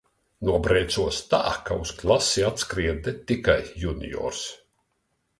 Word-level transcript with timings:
Nobrēcos 0.47 1.17
tā, 1.33 1.41
ka 1.67 1.75
uz 1.83 1.91
klasi 1.99 2.45
atskrien 2.47 3.01
ne 3.09 3.13
tikai 3.33 3.59
juniors. 3.83 4.41